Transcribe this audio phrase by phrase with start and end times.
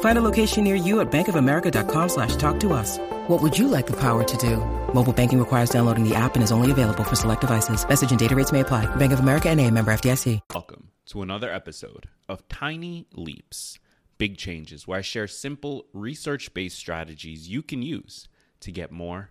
[0.00, 2.98] Find a location near you at bankofamerica.com slash talk to us.
[3.28, 4.56] What would you like the power to do?
[4.92, 7.88] Mobile banking requires downloading the app and is only available for select devices.
[7.88, 8.84] Message and data rates may apply.
[8.96, 10.40] Bank of America and a member FDIC.
[10.52, 13.78] Welcome to another episode of Tiny Leaps,
[14.18, 18.28] Big Changes, where I share simple research based strategies you can use
[18.60, 19.30] to get more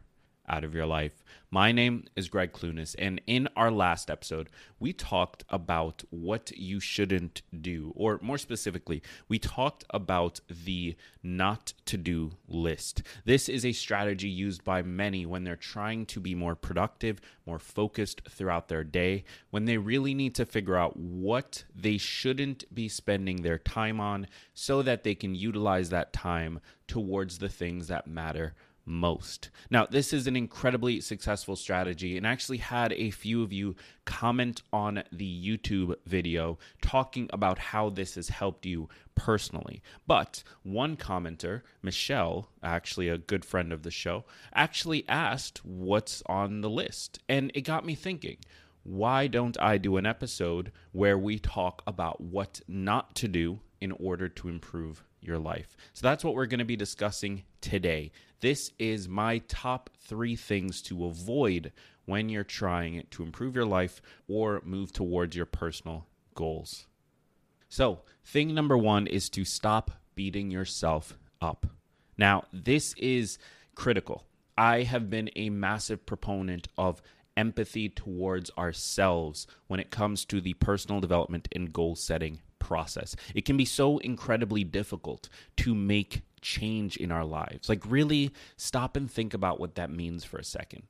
[0.49, 1.23] out of your life.
[1.52, 4.49] My name is Gregg Clunis, and in our last episode,
[4.80, 11.73] we talked about what you shouldn't do, or more specifically, we talked about the not
[11.85, 13.02] to do list.
[13.25, 17.59] This is a strategy used by many when they're trying to be more productive, more
[17.59, 22.88] focused throughout their day, when they really need to figure out what they shouldn't be
[22.88, 28.06] spending their time on so that they can utilize that time towards the things that
[28.08, 28.53] matter
[28.89, 29.51] most.
[29.69, 33.75] Now, this is an incredibly successful strategy, and I actually had a few of you
[34.05, 39.83] comment on the YouTube video talking about how this has helped you personally.
[40.07, 46.61] But one commenter, Michelle, actually a good friend of the show, actually asked what's on
[46.61, 48.37] the list, and it got me thinking
[48.83, 53.91] why don't I do an episode where we talk about what not to do in
[53.91, 55.75] order to improve your life?
[55.94, 58.12] So that's what we're going to be discussing today.
[58.42, 61.72] This is my top three things to avoid
[62.06, 66.88] when you're trying to improve your life or move towards your personal goals.
[67.67, 71.67] So, thing number one is to stop beating yourself up.
[72.17, 73.38] Now, this is
[73.75, 74.25] critical.
[74.58, 77.02] I have been a massive proponent of
[77.38, 83.16] empathy towards ourselves when it comes to the personal development and goal setting process.
[83.34, 87.68] It can be so incredibly difficult to make change in our lives.
[87.68, 90.84] Like, really stop and think about what that means for a second.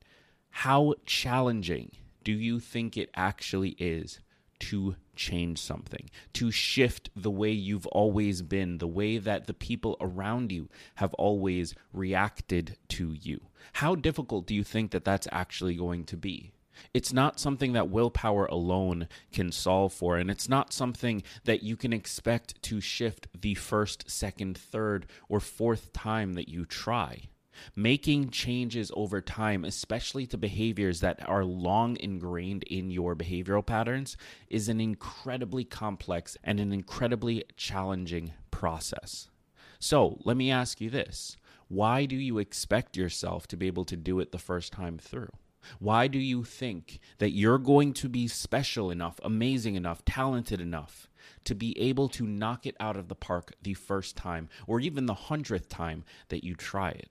[0.49, 1.91] How challenging
[2.25, 4.19] do you think it actually is
[4.59, 9.95] to change something, to shift the way you've always been, the way that the people
[10.01, 13.39] around you have always reacted to you?
[13.71, 16.51] How difficult do you think that that's actually going to be?
[16.93, 21.75] It's not something that willpower alone can solve for, and it's not something that you
[21.75, 27.29] can expect to shift the first, second, third, or fourth time that you try.
[27.75, 34.15] Making changes over time, especially to behaviors that are long ingrained in your behavioral patterns,
[34.47, 39.29] is an incredibly complex and an incredibly challenging process.
[39.79, 41.37] So, let me ask you this
[41.67, 45.29] why do you expect yourself to be able to do it the first time through?
[45.79, 51.07] Why do you think that you're going to be special enough, amazing enough, talented enough
[51.43, 55.05] to be able to knock it out of the park the first time or even
[55.05, 57.09] the hundredth time that you try it?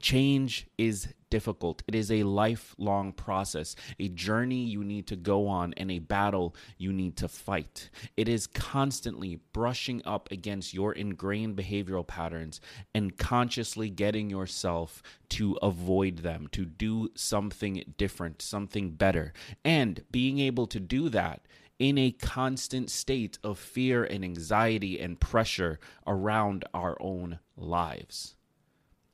[0.00, 1.82] Change is difficult.
[1.86, 6.54] It is a lifelong process, a journey you need to go on, and a battle
[6.78, 7.90] you need to fight.
[8.16, 12.60] It is constantly brushing up against your ingrained behavioral patterns
[12.94, 19.32] and consciously getting yourself to avoid them, to do something different, something better,
[19.64, 21.42] and being able to do that
[21.78, 28.34] in a constant state of fear and anxiety and pressure around our own lives.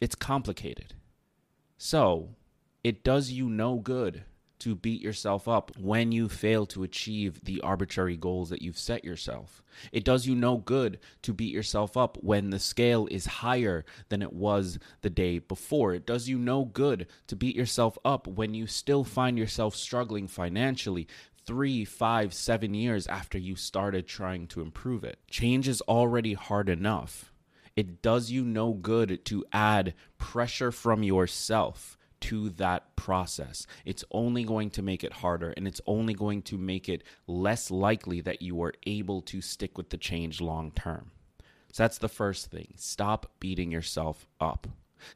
[0.05, 0.93] It's complicated.
[1.79, 2.37] So,
[2.83, 4.25] it does you no good
[4.59, 9.03] to beat yourself up when you fail to achieve the arbitrary goals that you've set
[9.03, 9.63] yourself.
[9.93, 14.21] It does you no good to beat yourself up when the scale is higher than
[14.21, 15.95] it was the day before.
[15.95, 20.29] It does you no good to beat yourself up when you still find yourself struggling
[20.29, 21.09] financially
[21.47, 25.19] three, five, seven years after you started trying to improve it.
[25.31, 27.33] Change is already hard enough
[27.77, 33.67] it does you no good to add pressure from yourself to that process.
[33.85, 37.71] It's only going to make it harder and it's only going to make it less
[37.71, 41.11] likely that you are able to stick with the change long term.
[41.73, 42.75] So that's the first thing.
[42.77, 44.69] Stop beating yourself up.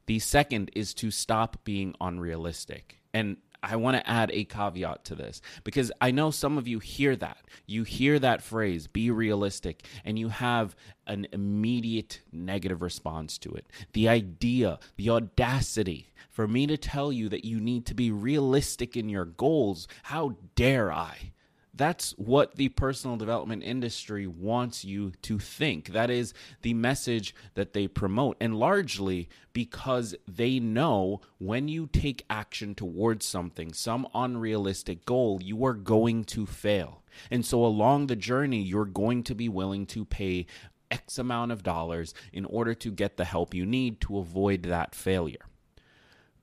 [0.07, 2.99] The second is to stop being unrealistic.
[3.15, 6.79] And I want to add a caveat to this because I know some of you
[6.79, 7.39] hear that.
[7.67, 10.77] You hear that phrase, be realistic, and you have
[11.07, 13.67] an immediate negative response to it.
[13.93, 18.97] The idea, the audacity for me to tell you that you need to be realistic
[18.97, 21.33] in your goals, how dare I?
[21.79, 25.93] That's what the personal development industry wants you to think.
[25.93, 28.37] That is the message that they promote.
[28.41, 35.65] And largely because they know when you take action towards something, some unrealistic goal, you
[35.65, 37.05] are going to fail.
[37.31, 40.47] And so along the journey, you're going to be willing to pay
[40.91, 44.97] X amount of dollars in order to get the help you need to avoid that
[44.97, 45.47] failure.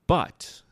[0.06, 0.62] But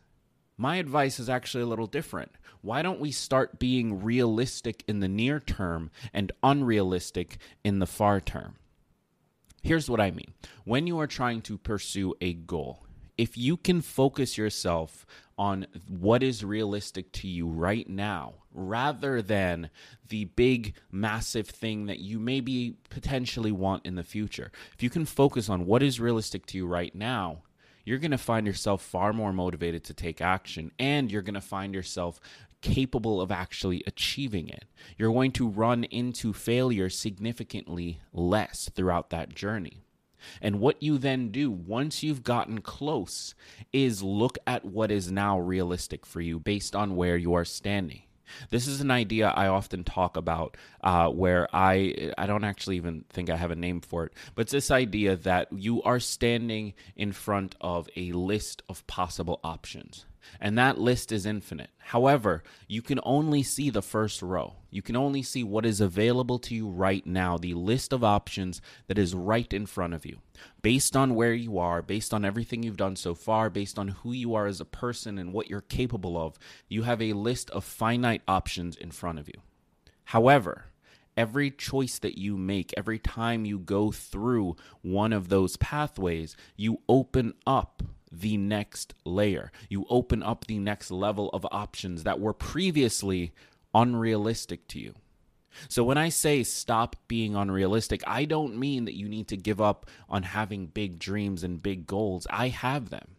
[0.57, 2.33] my advice is actually a little different
[2.65, 8.21] why don't we start being realistic in the near term and unrealistic in the far
[8.21, 8.57] term?
[9.63, 10.33] Here's what I mean.
[10.65, 12.87] When you are trying to pursue a goal,
[13.19, 15.05] if you can focus yourself
[15.37, 19.69] on what is realistic to you right now rather than
[20.09, 25.05] the big massive thing that you maybe potentially want in the future if you can
[25.05, 27.43] focus on what is realistic to you right now
[27.85, 31.41] you're going to find yourself far more motivated to take action and you're going to
[31.41, 32.21] find yourself
[32.61, 34.65] capable of actually achieving it.
[34.97, 39.85] You're going to run into failure significantly less throughout that journey.
[40.41, 43.35] And what you then do once you've gotten close
[43.73, 48.03] is look at what is now realistic for you based on where you are standing.
[48.51, 53.05] This is an idea I often talk about uh, where I I don't actually even
[53.11, 56.75] think I have a name for it, but it's this idea that you are standing
[56.97, 60.07] in front of a list of possible options
[60.41, 61.71] and that list is infinite.
[61.79, 64.55] However, you can only see the first row.
[64.71, 68.61] You can only see what is available to you right now, the list of options
[68.87, 70.19] that is right in front of you.
[70.63, 74.13] Based on where you are, based on everything you've done so far, based on who
[74.13, 76.39] you are as a person and what you're capable of,
[76.69, 79.41] you have a list of finite options in front of you.
[80.05, 80.67] However,
[81.17, 86.81] every choice that you make, every time you go through one of those pathways, you
[86.89, 87.83] open up
[88.21, 89.51] the next layer.
[89.69, 93.33] You open up the next level of options that were previously
[93.75, 94.95] unrealistic to you.
[95.69, 99.61] So when I say stop being unrealistic, I don't mean that you need to give
[99.61, 102.27] up on having big dreams and big goals.
[102.31, 103.17] I have them.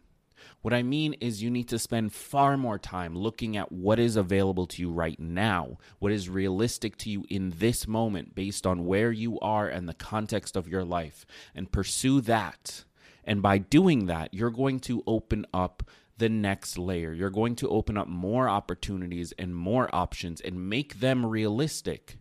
[0.62, 4.16] What I mean is, you need to spend far more time looking at what is
[4.16, 8.84] available to you right now, what is realistic to you in this moment based on
[8.84, 12.84] where you are and the context of your life, and pursue that
[13.26, 15.82] and by doing that, you're going to open up
[16.18, 17.12] the next layer.
[17.12, 22.18] You're going to open up more opportunities and more options and make them realistic,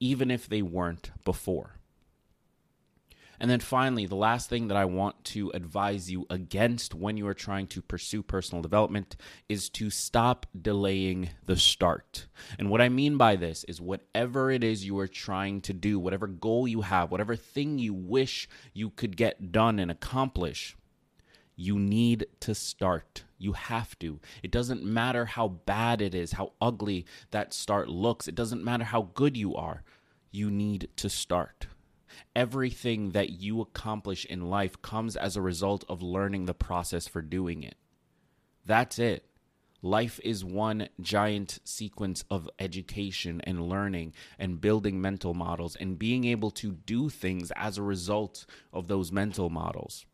[0.00, 1.78] even if they weren't before.
[3.40, 7.26] And then finally, the last thing that I want to advise you against when you
[7.26, 9.16] are trying to pursue personal development
[9.48, 12.26] is to stop delaying the start.
[12.58, 15.98] And what I mean by this is whatever it is you are trying to do,
[15.98, 20.76] whatever goal you have, whatever thing you wish you could get done and accomplish,
[21.56, 23.24] you need to start.
[23.38, 24.20] You have to.
[24.42, 28.28] It doesn't matter how bad it is, how ugly that start looks.
[28.28, 29.82] It doesn't matter how good you are.
[30.30, 31.66] You need to start.
[32.34, 37.22] Everything that you accomplish in life comes as a result of learning the process for
[37.22, 37.76] doing it.
[38.64, 39.26] That's it.
[39.84, 46.24] Life is one giant sequence of education and learning and building mental models and being
[46.24, 50.06] able to do things as a result of those mental models.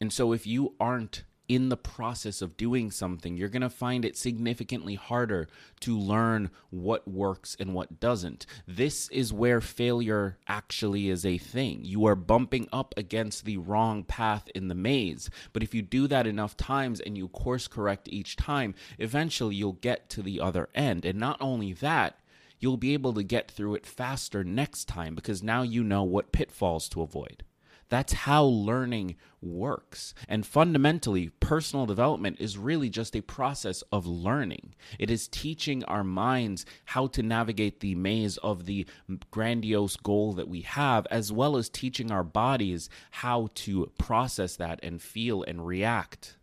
[0.00, 4.06] And, so, if you aren't in the process of doing something, you're going to find
[4.06, 5.46] it significantly harder
[5.80, 8.46] to learn what works and what doesn't.
[8.66, 11.80] This is where failure actually is a thing.
[11.82, 15.28] You are bumping up against the wrong path in the maze.
[15.52, 19.74] But if you do that enough times and you course correct each time, eventually you'll
[19.74, 21.04] get to the other end.
[21.04, 22.18] And not only that,
[22.60, 26.32] you'll be able to get through it faster next time because now you know what
[26.32, 27.44] pitfalls to avoid.
[27.92, 30.14] That's how learning works.
[30.26, 34.74] And fundamentally, personal development is really just a process of learning.
[34.98, 38.86] It is teaching our minds how to navigate the maze of the
[39.30, 44.80] grandiose goal that we have, as well as teaching our bodies how to process that
[44.82, 46.38] and feel and react.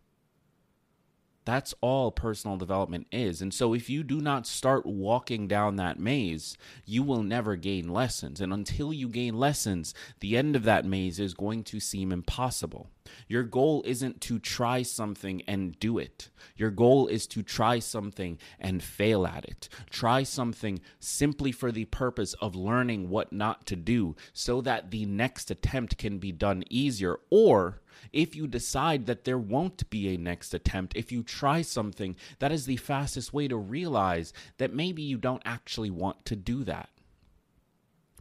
[1.50, 3.42] That's all personal development is.
[3.42, 7.88] And so, if you do not start walking down that maze, you will never gain
[7.88, 8.40] lessons.
[8.40, 12.88] And until you gain lessons, the end of that maze is going to seem impossible.
[13.26, 16.28] Your goal isn't to try something and do it.
[16.54, 19.68] Your goal is to try something and fail at it.
[19.90, 25.04] Try something simply for the purpose of learning what not to do so that the
[25.04, 27.80] next attempt can be done easier or
[28.12, 32.52] if you decide that there won't be a next attempt, if you try something, that
[32.52, 36.88] is the fastest way to realize that maybe you don't actually want to do that.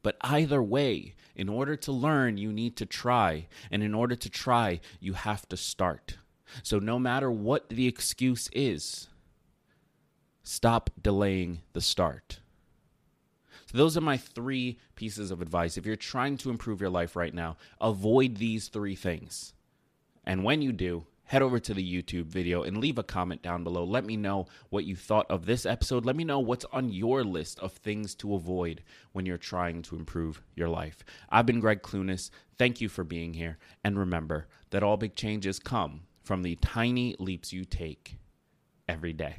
[0.01, 3.48] But either way, in order to learn, you need to try.
[3.69, 6.17] And in order to try, you have to start.
[6.63, 9.07] So no matter what the excuse is,
[10.43, 12.39] stop delaying the start.
[13.71, 15.77] So, those are my three pieces of advice.
[15.77, 19.53] If you're trying to improve your life right now, avoid these three things.
[20.29, 23.63] And when you do, head over to the YouTube video and leave a comment down
[23.63, 23.83] below.
[23.83, 26.05] Let me know what you thought of this episode.
[26.05, 29.95] Let me know what's on your list of things to avoid when you're trying to
[29.95, 31.03] improve your life.
[31.31, 32.29] I've been Gregg Clunis.
[32.59, 33.57] Thank you for being here.
[33.83, 38.19] And remember that all big changes come from the tiny leaps you take
[38.88, 39.38] every day.